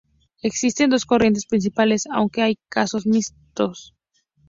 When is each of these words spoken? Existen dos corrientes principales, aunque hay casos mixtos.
Existen 0.41 0.89
dos 0.89 1.05
corrientes 1.05 1.45
principales, 1.45 2.07
aunque 2.09 2.41
hay 2.41 2.57
casos 2.69 3.05
mixtos. 3.05 3.93